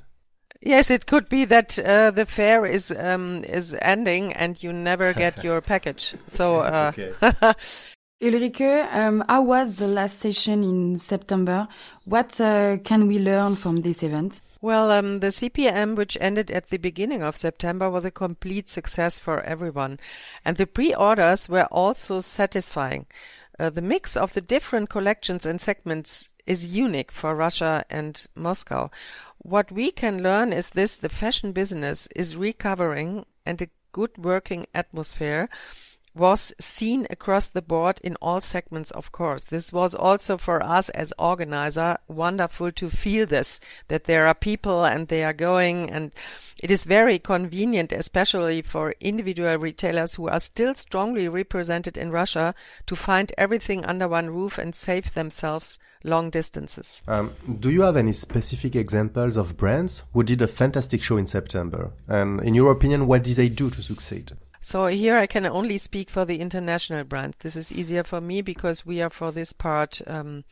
Yes, 0.61 0.91
it 0.91 1.07
could 1.07 1.29
be 1.29 1.45
that 1.45 1.79
uh, 1.79 2.11
the 2.11 2.27
fair 2.27 2.63
is 2.63 2.91
um, 2.91 3.43
is 3.45 3.75
ending 3.81 4.33
and 4.33 4.61
you 4.61 4.71
never 4.71 5.13
get 5.13 5.43
your 5.43 5.61
package. 5.61 6.13
So 6.27 6.59
uh, 6.59 6.91
Ulrike, 8.21 8.93
um, 8.93 9.23
how 9.27 9.41
was 9.41 9.77
the 9.77 9.87
last 9.87 10.19
session 10.19 10.63
in 10.63 10.97
September? 10.97 11.67
What 12.05 12.39
uh, 12.39 12.77
can 12.83 13.07
we 13.07 13.17
learn 13.17 13.55
from 13.55 13.77
this 13.77 14.03
event? 14.03 14.41
Well, 14.61 14.91
um, 14.91 15.21
the 15.21 15.27
CPM, 15.27 15.95
which 15.95 16.17
ended 16.19 16.51
at 16.51 16.69
the 16.69 16.77
beginning 16.77 17.23
of 17.23 17.37
September, 17.37 17.89
was 17.89 18.03
a 18.03 18.11
complete 18.11 18.69
success 18.69 19.17
for 19.17 19.41
everyone. 19.41 19.99
And 20.43 20.57
the 20.57 20.67
pre-orders 20.67 21.47
were 21.47 21.67
also 21.71 22.19
satisfying. 22.19 23.05
Uh, 23.57 23.69
the 23.69 23.81
mix 23.81 24.17
of 24.17 24.33
the 24.33 24.41
different 24.41 24.89
collections 24.89 25.45
and 25.45 25.61
segments 25.61 26.29
is 26.45 26.67
unique 26.67 27.11
for 27.11 27.35
Russia 27.35 27.85
and 27.89 28.25
Moscow. 28.35 28.91
What 29.37 29.71
we 29.71 29.91
can 29.91 30.21
learn 30.21 30.51
is 30.51 30.71
this, 30.71 30.97
the 30.97 31.09
fashion 31.09 31.53
business 31.53 32.07
is 32.15 32.35
recovering 32.35 33.25
and 33.45 33.61
a 33.61 33.69
good 33.93 34.17
working 34.17 34.65
atmosphere 34.73 35.49
was 36.15 36.53
seen 36.59 37.05
across 37.09 37.47
the 37.47 37.61
board 37.61 37.99
in 38.03 38.15
all 38.21 38.41
segments, 38.41 38.91
of 38.91 39.11
course. 39.11 39.43
This 39.43 39.71
was 39.71 39.95
also 39.95 40.37
for 40.37 40.61
us 40.63 40.89
as 40.89 41.13
organizer 41.17 41.97
wonderful 42.07 42.71
to 42.73 42.89
feel 42.89 43.25
this, 43.25 43.59
that 43.87 44.05
there 44.05 44.27
are 44.27 44.33
people 44.33 44.85
and 44.85 45.07
they 45.07 45.23
are 45.23 45.33
going 45.33 45.89
and 45.89 46.13
it 46.61 46.71
is 46.71 46.83
very 46.83 47.19
convenient, 47.19 47.91
especially 47.91 48.61
for 48.61 48.93
individual 48.99 49.57
retailers 49.57 50.15
who 50.15 50.27
are 50.27 50.39
still 50.39 50.75
strongly 50.75 51.27
represented 51.27 51.97
in 51.97 52.11
Russia 52.11 52.53
to 52.87 52.95
find 52.95 53.31
everything 53.37 53.85
under 53.85 54.07
one 54.07 54.29
roof 54.29 54.57
and 54.57 54.75
save 54.75 55.13
themselves 55.13 55.79
long 56.03 56.29
distances. 56.29 57.01
Um, 57.07 57.33
do 57.59 57.69
you 57.69 57.81
have 57.81 57.97
any 57.97 58.13
specific 58.13 58.75
examples 58.75 59.37
of 59.37 59.57
brands 59.57 60.03
who 60.13 60.23
did 60.23 60.41
a 60.41 60.47
fantastic 60.47 61.03
show 61.03 61.17
in 61.17 61.27
September? 61.27 61.91
And 62.07 62.41
in 62.41 62.55
your 62.55 62.71
opinion, 62.71 63.07
what 63.07 63.23
did 63.23 63.35
they 63.35 63.49
do 63.49 63.69
to 63.69 63.81
succeed? 63.81 64.33
So 64.61 64.87
here 64.87 65.17
I 65.17 65.27
can 65.27 65.45
only 65.45 65.77
speak 65.77 66.09
for 66.09 66.25
the 66.25 66.39
international 66.39 67.03
brand. 67.03 67.35
This 67.39 67.55
is 67.55 67.71
easier 67.71 68.03
for 68.03 68.19
me 68.19 68.41
because 68.41 68.85
we 68.85 69.01
are 69.01 69.09
for 69.09 69.31
this 69.31 69.53
part 69.53 70.01
um, 70.05 70.43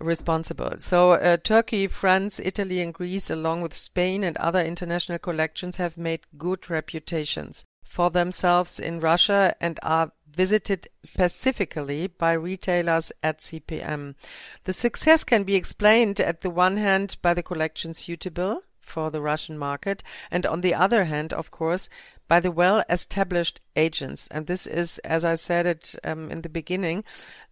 responsible. 0.00 0.72
So 0.78 1.12
uh, 1.12 1.36
Turkey, 1.36 1.86
France, 1.86 2.40
Italy, 2.42 2.80
and 2.80 2.94
Greece, 2.94 3.30
along 3.30 3.62
with 3.62 3.76
Spain 3.76 4.24
and 4.24 4.36
other 4.38 4.60
international 4.60 5.18
collections, 5.18 5.76
have 5.76 5.96
made 5.96 6.20
good 6.38 6.70
reputations 6.70 7.64
for 7.84 8.10
themselves 8.10 8.80
in 8.80 9.00
Russia 9.00 9.54
and 9.60 9.78
are 9.82 10.12
visited 10.34 10.88
specifically 11.02 12.08
by 12.08 12.32
retailers 12.32 13.12
at 13.22 13.38
CPM. 13.38 14.16
The 14.64 14.72
success 14.72 15.22
can 15.22 15.44
be 15.44 15.54
explained 15.54 16.18
at 16.18 16.40
the 16.40 16.50
one 16.50 16.76
hand 16.76 17.18
by 17.22 17.34
the 17.34 17.42
collection 17.42 17.94
suitable 17.94 18.62
for 18.80 19.10
the 19.10 19.20
Russian 19.20 19.56
market 19.56 20.02
and 20.30 20.44
on 20.44 20.60
the 20.60 20.74
other 20.74 21.04
hand, 21.04 21.32
of 21.32 21.50
course, 21.50 21.88
by 22.28 22.40
the 22.40 22.50
well-established 22.50 23.60
agents. 23.76 24.28
And 24.28 24.46
this 24.46 24.66
is, 24.66 24.98
as 25.00 25.24
I 25.24 25.34
said 25.34 25.66
it 25.66 25.94
um, 26.04 26.30
in 26.30 26.42
the 26.42 26.48
beginning, 26.48 27.04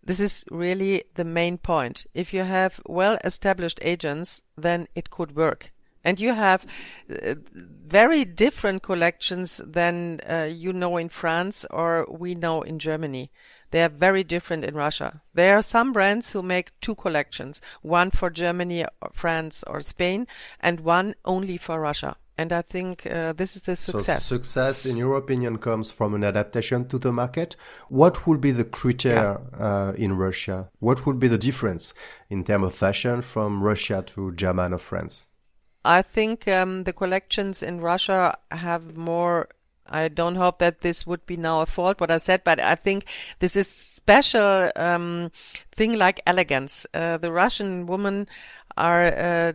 this 0.02 0.20
is 0.20 0.44
really 0.50 1.04
the 1.14 1.24
main 1.24 1.58
point. 1.58 2.06
If 2.14 2.32
you 2.32 2.42
have 2.42 2.80
well-established 2.86 3.78
agents, 3.82 4.42
then 4.56 4.88
it 4.94 5.10
could 5.10 5.36
work. 5.36 5.72
And 6.04 6.18
you 6.18 6.34
have 6.34 6.66
uh, 7.08 7.34
very 7.54 8.24
different 8.24 8.82
collections 8.82 9.60
than 9.64 10.20
uh, 10.28 10.48
you 10.50 10.72
know 10.72 10.96
in 10.96 11.08
France 11.08 11.64
or 11.70 12.06
we 12.10 12.34
know 12.34 12.62
in 12.62 12.80
Germany. 12.80 13.30
They 13.70 13.82
are 13.82 13.88
very 13.88 14.24
different 14.24 14.64
in 14.64 14.74
Russia. 14.74 15.22
There 15.32 15.56
are 15.56 15.62
some 15.62 15.92
brands 15.92 16.32
who 16.32 16.42
make 16.42 16.78
two 16.80 16.94
collections, 16.94 17.60
one 17.80 18.10
for 18.10 18.30
Germany, 18.30 18.84
or 19.00 19.10
France, 19.12 19.64
or 19.66 19.80
Spain, 19.80 20.26
and 20.60 20.80
one 20.80 21.14
only 21.24 21.56
for 21.56 21.80
Russia. 21.80 22.16
And 22.38 22.52
I 22.52 22.62
think 22.62 23.06
uh, 23.06 23.34
this 23.34 23.56
is 23.56 23.62
the 23.62 23.76
success. 23.76 24.24
So 24.24 24.36
success, 24.36 24.86
in 24.86 24.96
your 24.96 25.16
opinion, 25.16 25.58
comes 25.58 25.90
from 25.90 26.14
an 26.14 26.24
adaptation 26.24 26.88
to 26.88 26.98
the 26.98 27.12
market. 27.12 27.56
What 27.88 28.26
would 28.26 28.40
be 28.40 28.52
the 28.52 28.64
criteria 28.64 29.38
yeah. 29.58 29.64
uh, 29.64 29.92
in 29.96 30.14
Russia? 30.14 30.70
What 30.78 31.04
would 31.04 31.18
be 31.18 31.28
the 31.28 31.38
difference 31.38 31.92
in 32.30 32.44
terms 32.44 32.64
of 32.64 32.74
fashion 32.74 33.20
from 33.22 33.62
Russia 33.62 34.02
to 34.08 34.32
German 34.32 34.72
or 34.72 34.78
France? 34.78 35.26
I 35.84 36.02
think 36.02 36.48
um, 36.48 36.84
the 36.84 36.92
collections 36.92 37.62
in 37.62 37.80
Russia 37.80 38.38
have 38.50 38.96
more. 38.96 39.48
I 39.86 40.08
don't 40.08 40.36
hope 40.36 40.58
that 40.60 40.80
this 40.80 41.06
would 41.06 41.26
be 41.26 41.36
now 41.36 41.60
a 41.60 41.66
fault 41.66 42.00
what 42.00 42.10
I 42.10 42.16
said, 42.16 42.44
but 42.44 42.60
I 42.60 42.76
think 42.76 43.04
this 43.40 43.56
is 43.56 43.68
special 43.68 44.70
um, 44.76 45.30
thing 45.72 45.96
like 45.96 46.20
elegance. 46.26 46.86
Uh, 46.94 47.18
the 47.18 47.32
Russian 47.32 47.86
women 47.86 48.28
are 48.76 49.04
uh, 49.04 49.52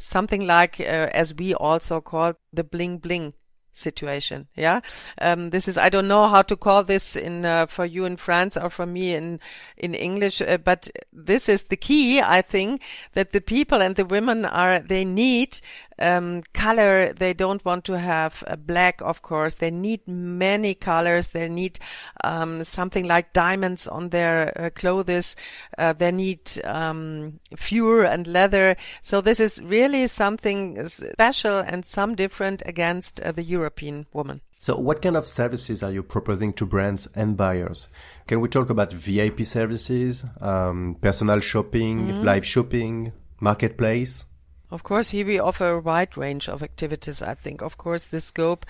something 0.00 0.46
like, 0.46 0.80
uh, 0.80 1.10
as 1.12 1.34
we 1.34 1.54
also 1.54 2.00
call 2.00 2.34
the 2.52 2.64
bling 2.64 2.98
bling 2.98 3.34
situation. 3.80 4.48
Yeah. 4.56 4.80
Um, 5.20 5.50
this 5.50 5.68
is, 5.68 5.78
I 5.78 5.88
don't 5.88 6.08
know 6.08 6.28
how 6.28 6.42
to 6.42 6.56
call 6.56 6.84
this 6.84 7.16
in, 7.16 7.44
uh, 7.44 7.66
for 7.66 7.84
you 7.84 8.04
in 8.04 8.16
France 8.16 8.56
or 8.56 8.70
for 8.70 8.86
me 8.86 9.14
in, 9.14 9.40
in 9.76 9.94
English, 9.94 10.40
uh, 10.40 10.58
but 10.58 10.88
this 11.12 11.48
is 11.48 11.64
the 11.64 11.76
key, 11.76 12.20
I 12.20 12.42
think, 12.42 12.82
that 13.14 13.32
the 13.32 13.40
people 13.40 13.80
and 13.80 13.96
the 13.96 14.04
women 14.04 14.44
are, 14.44 14.78
they 14.78 15.04
need 15.04 15.60
um, 16.00 16.42
color. 16.54 17.12
They 17.12 17.34
don't 17.34 17.64
want 17.64 17.84
to 17.84 17.98
have 17.98 18.42
black, 18.66 19.00
of 19.02 19.22
course. 19.22 19.56
They 19.56 19.70
need 19.70 20.06
many 20.08 20.74
colors. 20.74 21.28
They 21.28 21.48
need 21.48 21.78
um, 22.24 22.62
something 22.62 23.06
like 23.06 23.32
diamonds 23.32 23.86
on 23.86 24.08
their 24.08 24.52
uh, 24.58 24.70
clothes. 24.70 25.36
Uh, 25.76 25.92
they 25.92 26.10
need 26.10 26.50
um, 26.64 27.40
fur 27.56 28.04
and 28.04 28.26
leather. 28.26 28.76
So 29.02 29.20
this 29.20 29.40
is 29.40 29.62
really 29.62 30.06
something 30.06 30.86
special 30.88 31.58
and 31.58 31.84
some 31.84 32.14
different 32.14 32.62
against 32.66 33.20
uh, 33.20 33.32
the 33.32 33.42
European 33.70 34.06
woman. 34.12 34.40
So 34.58 34.76
what 34.76 35.00
kind 35.00 35.16
of 35.16 35.26
services 35.26 35.82
are 35.82 35.90
you 35.90 36.02
proposing 36.02 36.52
to 36.54 36.66
brands 36.66 37.08
and 37.14 37.36
buyers? 37.36 37.88
Can 38.26 38.40
we 38.40 38.48
talk 38.48 38.68
about 38.68 38.92
VIP 38.92 39.44
services, 39.44 40.24
um, 40.40 40.96
personal 41.00 41.40
shopping, 41.40 42.06
mm-hmm. 42.06 42.24
live 42.24 42.44
shopping, 42.44 43.12
marketplace? 43.40 44.26
Of 44.70 44.84
course, 44.84 45.10
here 45.10 45.26
we 45.26 45.40
offer 45.40 45.68
a 45.68 45.80
wide 45.80 46.16
range 46.16 46.48
of 46.48 46.62
activities, 46.62 47.22
I 47.22 47.34
think. 47.34 47.60
Of 47.60 47.76
course, 47.76 48.06
the 48.06 48.20
scope 48.20 48.64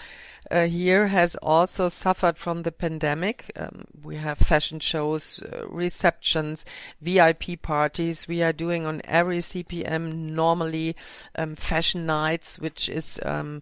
uh, 0.50 0.66
here 0.66 1.08
has 1.08 1.36
also 1.36 1.88
suffered 1.88 2.38
from 2.38 2.62
the 2.62 2.72
pandemic. 2.72 3.52
Um, 3.54 3.84
we 4.02 4.16
have 4.16 4.38
fashion 4.38 4.80
shows, 4.80 5.42
uh, 5.42 5.66
receptions, 5.68 6.64
VIP 7.02 7.60
parties. 7.60 8.26
We 8.26 8.42
are 8.42 8.54
doing 8.54 8.86
on 8.86 9.02
every 9.04 9.40
CPM 9.40 10.30
normally 10.30 10.96
um, 11.34 11.54
fashion 11.54 12.06
nights, 12.06 12.58
which 12.58 12.88
is 12.88 13.20
um, 13.26 13.60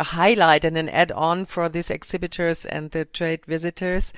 a 0.00 0.04
highlight 0.04 0.64
and 0.64 0.78
an 0.78 0.88
add-on 0.88 1.44
for 1.44 1.68
these 1.68 1.90
exhibitors 1.90 2.64
and 2.64 2.90
the 2.90 3.04
trade 3.04 3.44
visitors. 3.44 4.14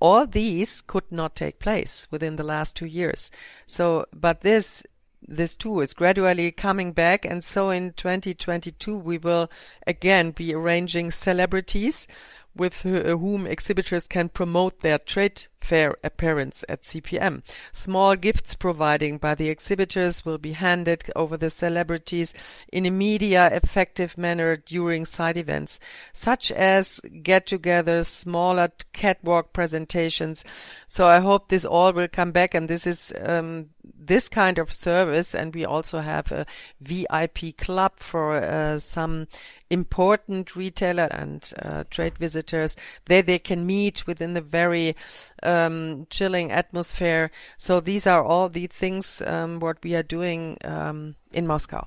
All 0.00 0.26
these 0.26 0.80
could 0.80 1.04
not 1.10 1.36
take 1.36 1.58
place 1.58 2.08
within 2.10 2.36
the 2.36 2.42
last 2.42 2.74
two 2.74 2.86
years. 2.86 3.30
So, 3.66 4.06
but 4.14 4.40
this 4.40 4.84
this 5.28 5.54
too 5.54 5.80
is 5.80 5.92
gradually 5.92 6.52
coming 6.52 6.92
back. 6.92 7.24
And 7.24 7.42
so 7.42 7.70
in 7.70 7.92
2022, 7.94 8.96
we 8.96 9.18
will 9.18 9.50
again 9.86 10.30
be 10.30 10.54
arranging 10.54 11.10
celebrities 11.10 12.06
with 12.54 12.82
whom 12.82 13.46
exhibitors 13.46 14.06
can 14.06 14.30
promote 14.30 14.80
their 14.80 14.98
trade 14.98 15.46
fair 15.66 15.96
appearance 16.04 16.64
at 16.68 16.82
CPM. 16.82 17.42
Small 17.72 18.14
gifts 18.14 18.54
providing 18.54 19.18
by 19.18 19.34
the 19.34 19.48
exhibitors 19.48 20.24
will 20.24 20.38
be 20.38 20.52
handed 20.52 21.10
over 21.16 21.36
the 21.36 21.50
celebrities 21.50 22.32
in 22.72 22.86
a 22.86 22.90
media 22.90 23.48
effective 23.52 24.16
manner 24.16 24.56
during 24.56 25.04
side 25.04 25.36
events, 25.36 25.80
such 26.12 26.52
as 26.52 27.00
get-togethers, 27.22 28.06
smaller 28.06 28.70
catwalk 28.92 29.52
presentations. 29.52 30.44
So 30.86 31.08
I 31.08 31.18
hope 31.18 31.48
this 31.48 31.64
all 31.64 31.92
will 31.92 32.08
come 32.08 32.30
back 32.30 32.54
and 32.54 32.68
this 32.68 32.86
is 32.86 33.12
um, 33.22 33.70
this 33.98 34.28
kind 34.28 34.58
of 34.58 34.72
service 34.72 35.34
and 35.34 35.54
we 35.54 35.64
also 35.64 36.00
have 36.00 36.30
a 36.32 36.46
VIP 36.80 37.56
club 37.56 37.92
for 37.98 38.34
uh, 38.34 38.78
some 38.78 39.26
important 39.70 40.54
retailer 40.54 41.08
and 41.10 41.52
uh, 41.60 41.84
trade 41.90 42.16
visitors 42.18 42.76
there 43.06 43.22
they 43.22 43.38
can 43.38 43.66
meet 43.66 44.06
within 44.06 44.34
the 44.34 44.40
very 44.40 44.94
um, 45.42 46.06
chilling 46.10 46.50
atmosphere. 46.50 47.30
So 47.58 47.80
these 47.80 48.06
are 48.06 48.22
all 48.22 48.48
the 48.48 48.66
things 48.66 49.22
um, 49.26 49.60
what 49.60 49.78
we 49.82 49.94
are 49.94 50.02
doing 50.02 50.56
um, 50.64 51.16
in 51.32 51.46
Moscow. 51.46 51.86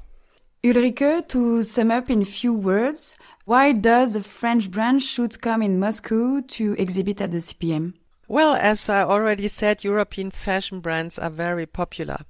Ulrike, 0.63 1.27
to 1.29 1.63
sum 1.63 1.89
up 1.89 2.09
in 2.09 2.25
few 2.25 2.53
words, 2.53 3.15
why 3.45 3.71
does 3.71 4.15
a 4.15 4.23
French 4.23 4.69
brand 4.69 5.01
should 5.01 5.41
come 5.41 5.61
in 5.61 5.79
Moscow 5.79 6.41
to 6.41 6.75
exhibit 6.77 7.21
at 7.21 7.31
the 7.31 7.37
CPM? 7.37 7.93
Well, 8.27 8.55
as 8.55 8.89
I 8.89 9.03
already 9.03 9.47
said, 9.47 9.83
European 9.83 10.31
fashion 10.31 10.81
brands 10.81 11.17
are 11.17 11.29
very 11.29 11.65
popular, 11.65 12.25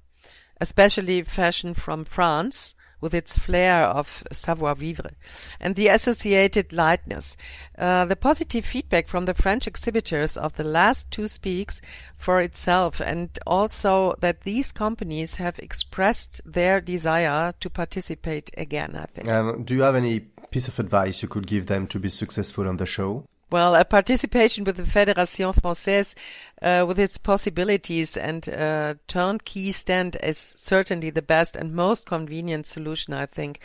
especially 0.62 1.24
fashion 1.24 1.74
from 1.74 2.06
France 2.06 2.76
with 3.02 3.14
its 3.14 3.38
flair 3.38 3.84
of 3.84 4.24
savoir-vivre 4.32 5.12
and 5.60 5.76
the 5.76 5.88
associated 5.88 6.74
lightness. 6.74 7.38
Uh, 7.78 8.06
the 8.06 8.16
positive 8.16 8.66
feedback 8.66 9.08
from 9.08 9.26
the 9.26 9.34
French 9.34 9.68
exhibitors 9.68 10.38
of 10.38 10.56
the 10.56 10.64
last 10.64 11.10
two 11.12 11.28
speaks 11.28 11.82
for 12.18 12.42
itself 12.42 13.00
and 13.00 13.40
also 13.48 14.16
that 14.20 14.42
these 14.42 14.72
companies 14.72 15.36
have 15.36 15.60
expressed 15.60 16.42
their 16.46 16.82
desire 16.82 17.54
to 17.60 17.70
participate 17.70 18.52
again, 18.58 18.96
I 18.96 19.06
think. 19.06 19.30
Um, 19.30 19.64
do 19.64 19.76
you 19.76 19.82
have 19.84 19.96
any 19.96 20.22
piece 20.52 20.68
of 20.68 20.80
advice 20.80 21.22
you 21.22 21.28
could 21.28 21.48
give 21.48 21.68
them 21.68 21.88
to 21.88 22.00
be 22.00 22.10
successful 22.10 22.68
on 22.68 22.78
the 22.78 22.86
show? 22.86 23.26
Well, 23.52 23.76
a 23.76 23.84
participation 23.84 24.64
with 24.64 24.78
the 24.78 24.84
Fédération 24.84 25.56
Française, 25.56 26.14
uh, 26.62 26.86
with 26.86 27.00
its 27.00 27.18
possibilities 27.18 28.16
and 28.16 28.48
uh, 28.48 28.94
turnkey 29.08 29.72
stand 29.72 30.18
is 30.22 30.38
certainly 30.38 31.10
the 31.10 31.24
best 31.24 31.56
and 31.56 31.74
most 31.74 32.06
convenient 32.06 32.68
solution, 32.68 33.14
I 33.14 33.26
think. 33.26 33.60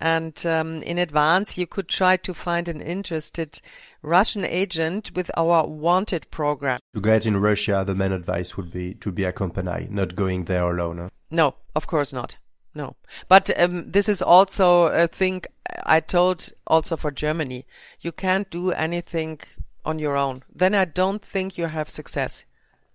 And 0.00 0.44
um, 0.46 0.82
in 0.82 0.98
advance, 0.98 1.58
you 1.58 1.66
could 1.66 1.88
try 1.88 2.16
to 2.18 2.34
find 2.34 2.68
an 2.68 2.80
interested 2.80 3.60
Russian 4.02 4.44
agent 4.44 5.12
with 5.14 5.30
our 5.36 5.66
wanted 5.66 6.30
program. 6.30 6.78
To 6.94 7.00
get 7.00 7.26
in 7.26 7.36
Russia, 7.36 7.84
the 7.86 7.94
main 7.94 8.12
advice 8.12 8.56
would 8.56 8.70
be 8.70 8.94
to 8.94 9.10
be 9.10 9.24
accompanied, 9.24 9.90
not 9.90 10.14
going 10.14 10.44
there 10.44 10.64
alone. 10.64 10.98
Huh? 10.98 11.08
No, 11.30 11.54
of 11.74 11.86
course 11.86 12.12
not. 12.12 12.36
No, 12.74 12.96
but 13.28 13.50
um, 13.58 13.90
this 13.90 14.08
is 14.08 14.20
also 14.20 14.86
a 14.86 15.06
thing 15.06 15.44
I 15.84 16.00
told 16.00 16.52
also 16.66 16.96
for 16.96 17.10
Germany. 17.10 17.66
You 18.00 18.10
can't 18.10 18.50
do 18.50 18.72
anything 18.72 19.40
on 19.84 19.98
your 19.98 20.16
own. 20.16 20.42
Then 20.52 20.74
I 20.74 20.84
don't 20.84 21.24
think 21.24 21.56
you 21.56 21.66
have 21.66 21.88
success 21.88 22.44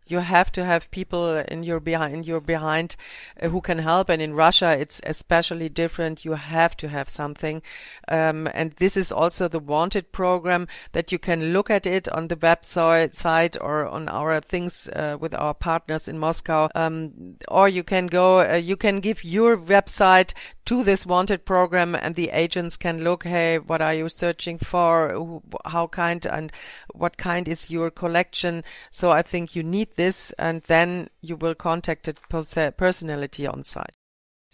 you 0.10 0.20
have 0.20 0.52
to 0.54 0.66
have 0.66 0.92
people 0.92 1.38
in 1.38 1.64
your 1.64 1.80
behind 1.80 2.14
in 2.14 2.24
your 2.24 2.42
behind 2.42 2.96
uh, 3.42 3.50
who 3.50 3.62
can 3.62 3.80
help. 3.80 4.10
And 4.10 4.22
in 4.22 4.34
Russia 4.34 4.78
it's 4.78 5.02
especially 5.06 5.70
different. 5.70 6.26
You 6.26 6.34
have 6.34 6.76
to 6.78 6.90
have 6.90 7.10
something. 7.10 7.62
Um, 8.08 8.48
and 8.54 8.72
this 8.74 8.98
is 8.98 9.12
also 9.12 9.48
the 9.48 9.60
wanted 9.60 10.12
program 10.12 10.68
that 10.92 11.12
you 11.12 11.20
can 11.20 11.54
look 11.54 11.70
at 11.70 11.86
it 11.86 12.10
on 12.10 12.28
the 12.28 12.36
website 12.36 13.14
site 13.14 13.58
or 13.60 13.88
on 13.88 14.10
our 14.10 14.42
things 14.42 14.90
uh, 14.90 15.18
with 15.20 15.34
our 15.36 15.54
partners 15.54 16.08
in 16.08 16.18
Moscow. 16.18 16.70
Um, 16.76 17.36
or 17.48 17.70
you 17.70 17.84
can 17.84 18.08
go 18.08 18.42
uh, 18.42 18.56
you 18.56 18.76
can 18.76 19.00
give 19.00 19.24
your 19.24 19.58
website 19.58 20.34
to 20.66 20.84
this 20.84 21.06
wanted 21.06 21.46
program 21.46 21.96
and 21.96 22.16
the 22.16 22.30
agents 22.30 22.78
can 22.78 23.04
look 23.04 23.24
hey 23.24 23.58
what 23.60 23.82
are 23.82 23.94
you 23.94 24.10
searching 24.10 24.58
for? 24.58 25.42
How 25.66 25.88
kind 25.88 26.26
and 26.26 26.52
what 26.94 27.18
kind 27.18 27.48
is 27.48 27.70
your 27.70 27.92
collection? 27.92 28.64
So 28.92 29.12
I 29.12 29.22
think 29.22 29.56
you 29.56 29.64
need 29.64 29.92
this 30.00 30.32
and 30.40 30.62
then 30.64 31.10
you 31.22 31.36
will 31.36 31.54
contact 31.54 32.08
it 32.08 32.18
personality 32.30 33.46
on 33.46 33.66
site. 33.66 33.96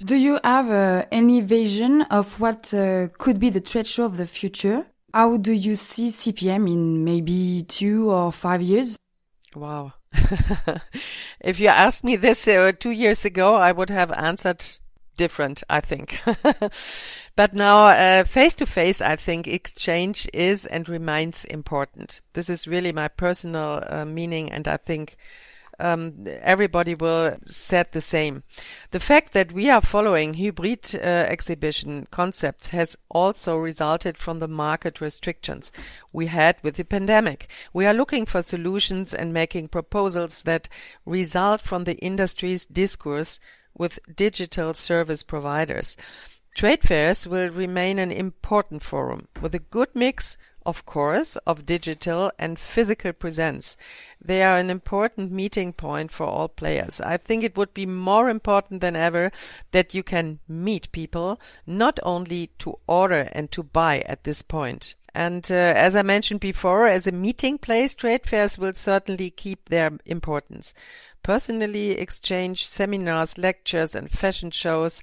Do 0.04 0.16
you 0.16 0.40
have 0.44 0.70
uh, 0.72 1.06
any 1.12 1.40
vision 1.42 2.02
of 2.20 2.40
what 2.40 2.74
uh, 2.74 3.08
could 3.20 3.40
be 3.40 3.50
the 3.52 3.64
show 3.86 4.06
of 4.06 4.18
the 4.18 4.28
future? 4.28 4.88
How 5.14 5.38
do 5.38 5.54
you 5.54 5.76
see 5.76 6.10
CPM 6.10 6.68
in 6.68 7.06
maybe 7.06 7.64
two 7.68 8.12
or 8.12 8.32
five 8.32 8.62
years? 8.62 8.98
Wow. 9.56 9.94
if 11.40 11.60
you 11.60 11.68
asked 11.70 12.04
me 12.04 12.16
this 12.18 12.48
uh, 12.48 12.74
two 12.78 12.92
years 12.92 13.24
ago, 13.24 13.56
I 13.56 13.72
would 13.72 13.90
have 13.90 14.12
answered 14.12 14.66
different, 15.18 15.64
I 15.70 15.82
think. 15.82 16.20
but 17.36 17.54
now, 17.54 18.24
face 18.24 18.56
to 18.56 18.66
face, 18.66 19.02
I 19.02 19.16
think 19.16 19.48
exchange 19.48 20.28
is 20.34 20.66
and 20.66 20.88
remains 20.88 21.46
important. 21.46 22.22
This 22.34 22.50
is 22.50 22.68
really 22.68 22.92
my 22.92 23.08
personal 23.08 23.84
uh, 23.88 24.06
meaning, 24.06 24.52
and 24.52 24.68
I 24.68 24.78
think 24.78 25.18
um, 25.80 26.26
everybody 26.42 26.96
will 26.96 27.38
set 27.46 27.92
the 27.92 28.02
same. 28.02 28.44
The 28.92 29.00
fact 29.00 29.34
that 29.34 29.52
we 29.52 29.70
are 29.70 29.82
following 29.82 30.36
hybrid 30.36 30.96
uh, 30.96 30.98
exhibition 30.98 32.08
concepts 32.12 32.70
has 32.70 32.96
also 33.10 33.58
resulted 33.58 34.18
from 34.18 34.40
the 34.40 34.48
market 34.48 35.02
restrictions 35.02 35.72
we 36.14 36.28
had 36.28 36.58
with 36.64 36.76
the 36.76 36.86
pandemic. 36.86 37.50
We 37.74 37.86
are 37.86 37.94
looking 37.94 38.26
for 38.26 38.42
solutions 38.42 39.14
and 39.14 39.34
making 39.34 39.70
proposals 39.70 40.44
that 40.44 40.70
result 41.06 41.62
from 41.62 41.84
the 41.84 41.98
industry's 41.98 42.66
discourse 42.66 43.40
with 43.78 44.00
digital 44.16 44.74
service 44.74 45.24
providers. 45.24 45.98
Trade 46.56 46.84
fairs 46.84 47.28
will 47.28 47.50
remain 47.50 48.00
an 48.00 48.12
important 48.12 48.82
forum 48.82 49.28
with 49.42 49.54
a 49.54 49.60
good 49.60 49.90
mix, 49.94 50.38
of 50.66 50.86
course, 50.86 51.36
of 51.46 51.66
digital 51.66 52.32
and 52.40 52.58
physical 52.58 53.12
presence. 53.12 53.76
They 54.24 54.42
are 54.42 54.58
an 54.58 54.70
important 54.70 55.34
meeting 55.34 55.74
point 55.74 56.12
for 56.12 56.26
all 56.26 56.48
players. 56.48 57.02
I 57.02 57.18
think 57.18 57.44
it 57.44 57.58
would 57.58 57.74
be 57.74 57.86
more 57.86 58.30
important 58.30 58.80
than 58.80 58.96
ever 58.96 59.32
that 59.72 59.94
you 59.94 60.02
can 60.02 60.40
meet 60.48 60.92
people, 60.94 61.42
not 61.68 62.00
only 62.04 62.52
to 62.60 62.80
order 62.88 63.28
and 63.34 63.52
to 63.52 63.62
buy 63.62 64.00
at 64.08 64.24
this 64.24 64.42
point. 64.42 64.96
And 65.14 65.50
uh, 65.52 65.54
as 65.54 65.96
I 65.96 66.02
mentioned 66.02 66.40
before, 66.40 66.88
as 66.88 67.06
a 67.06 67.12
meeting 67.12 67.58
place, 67.58 67.96
trade 67.96 68.26
fairs 68.26 68.58
will 68.58 68.74
certainly 68.74 69.30
keep 69.30 69.70
their 69.70 69.92
importance 70.06 70.74
personally 71.26 71.98
exchange 71.98 72.68
seminars, 72.68 73.36
lectures, 73.36 73.96
and 73.96 74.12
fashion 74.12 74.52
shows, 74.52 75.02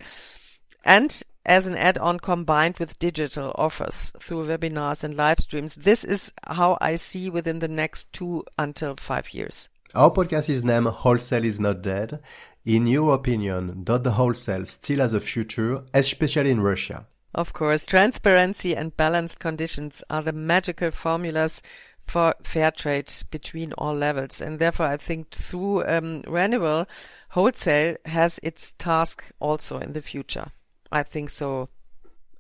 and 0.85 1.21
as 1.45 1.67
an 1.67 1.77
add-on 1.77 2.21
combined 2.21 2.79
with 2.79 2.97
digital 3.01 3.51
offers 3.57 4.13
through 4.21 4.47
webinars 4.47 5.03
and 5.03 5.17
live 5.17 5.41
streams. 5.41 5.75
This 5.75 6.05
is 6.05 6.33
how 6.45 6.79
I 6.81 6.95
see 6.95 7.29
within 7.29 7.59
the 7.59 7.67
next 7.67 8.13
two 8.13 8.45
until 8.57 8.95
five 8.95 9.35
years. 9.35 9.69
Our 9.97 10.13
podcast 10.13 10.49
is 10.49 10.63
named 10.63 10.87
Wholesale 10.87 11.45
is 11.45 11.59
Not 11.59 11.83
Dead. 11.83 12.23
In 12.65 12.87
your 12.87 13.17
opinion, 13.17 13.83
does 13.83 14.03
the 14.03 14.13
wholesale 14.13 14.65
still 14.67 15.01
has 15.01 15.15
a 15.15 15.21
future, 15.21 15.83
especially 15.93 16.53
in 16.53 16.61
Russia? 16.61 17.05
Of 17.35 17.53
course, 17.53 17.85
transparency 17.85 18.77
and 18.77 18.97
balanced 18.97 19.41
conditions 19.41 20.05
are 20.09 20.23
the 20.23 20.33
magical 20.33 20.93
formulas 20.93 21.63
for 22.07 22.35
fair 22.45 22.71
trade 22.71 23.13
between 23.31 23.73
all 23.75 23.95
levels. 23.95 24.41
And 24.41 24.59
therefore, 24.59 24.87
I 24.87 24.97
think 24.97 25.31
through 25.31 25.85
um, 25.87 26.23
renewal, 26.27 26.87
wholesale 27.31 27.97
has 28.05 28.39
its 28.43 28.73
task 28.73 29.25
also 29.41 29.79
in 29.79 29.93
the 29.93 30.03
future. 30.03 30.53
I 30.91 31.03
think 31.03 31.31
so, 31.31 31.69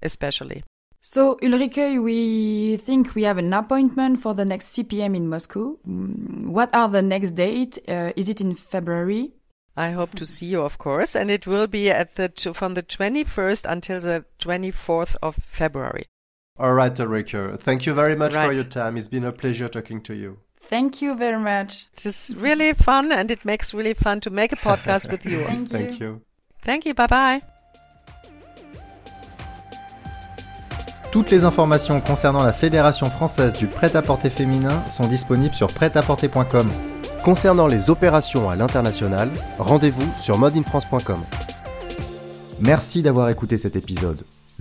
especially. 0.02 0.62
So, 1.00 1.36
Ulrike, 1.42 2.00
we 2.00 2.76
think 2.76 3.14
we 3.16 3.24
have 3.24 3.38
an 3.38 3.52
appointment 3.52 4.22
for 4.22 4.34
the 4.34 4.44
next 4.44 4.76
CPM 4.76 5.16
in 5.16 5.28
Moscow. 5.28 5.76
Mm, 5.88 6.46
what 6.46 6.72
are 6.74 6.88
the 6.88 7.02
next 7.02 7.30
date? 7.30 7.78
Uh, 7.88 8.12
is 8.14 8.28
it 8.28 8.40
in 8.40 8.54
February? 8.54 9.32
I 9.76 9.90
hope 9.90 10.14
to 10.16 10.26
see 10.26 10.46
you, 10.46 10.60
of 10.60 10.78
course, 10.78 11.16
and 11.16 11.30
it 11.30 11.46
will 11.46 11.66
be 11.66 11.90
at 11.90 12.16
the 12.16 12.30
from 12.54 12.74
the 12.74 12.82
21st 12.82 13.64
until 13.68 14.00
the 14.00 14.24
24th 14.38 15.16
of 15.22 15.34
February. 15.36 16.06
All 16.62 16.74
right, 16.74 16.94
Ulrike. 16.94 17.58
Thank 17.58 17.86
you 17.86 17.92
very 17.92 18.14
much 18.14 18.34
right. 18.34 18.46
for 18.46 18.52
your 18.52 18.62
time. 18.62 18.96
It's 18.96 19.08
been 19.08 19.24
a 19.24 19.32
pleasure 19.32 19.68
talking 19.68 20.00
to 20.02 20.14
you. 20.14 20.38
Thank 20.60 21.02
you 21.02 21.16
very 21.16 21.40
much. 21.40 21.88
It's 22.04 22.32
really 22.36 22.72
fun 22.72 23.10
and 23.10 23.32
it 23.32 23.44
makes 23.44 23.74
really 23.74 23.94
fun 23.94 24.20
to 24.20 24.30
make 24.30 24.52
a 24.52 24.56
podcast 24.56 25.10
with 25.10 25.26
you. 25.26 25.42
Thank 25.44 25.72
you. 25.72 25.78
Thank 25.78 26.00
you. 26.00 26.20
Thank 26.62 26.86
you. 26.86 26.94
Bye 26.94 27.08
bye. 27.08 27.42
Toutes 31.10 31.30
les 31.32 31.44
informations 31.44 32.00
concernant 32.00 32.44
la 32.44 32.52
Fédération 32.52 33.06
française 33.10 33.54
du 33.54 33.66
prêt-à-porter 33.66 34.30
féminin 34.30 34.86
sont 34.86 35.08
disponibles 35.08 35.54
sur 35.54 35.66
prêt-à-porter.com. 35.66 36.66
Concernant 37.24 37.66
les 37.66 37.90
opérations 37.90 38.48
à 38.48 38.54
l'international, 38.54 39.30
rendez-vous 39.58 40.08
sur 40.16 40.38
modeinfrance.com. 40.38 41.22
Merci 42.60 43.02
d'avoir 43.02 43.28
écouté 43.30 43.58
cet 43.58 43.74
épisode. 43.74 44.24